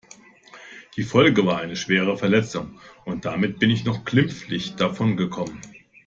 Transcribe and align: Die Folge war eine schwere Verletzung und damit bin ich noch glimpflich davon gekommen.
Die 0.97 1.03
Folge 1.03 1.45
war 1.45 1.59
eine 1.59 1.75
schwere 1.75 2.17
Verletzung 2.17 2.79
und 3.05 3.25
damit 3.25 3.59
bin 3.59 3.69
ich 3.69 3.83
noch 3.85 4.03
glimpflich 4.03 4.75
davon 4.75 5.15
gekommen. 5.15 5.61